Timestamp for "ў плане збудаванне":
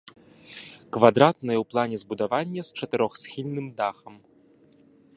1.59-2.61